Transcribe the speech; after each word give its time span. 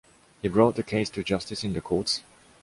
He 0.41 0.47
brought 0.47 0.77
the 0.77 0.81
case 0.81 1.11
to 1.11 1.23
justice 1.23 1.63
in 1.63 1.73
the 1.73 1.79
courts. 1.81 2.23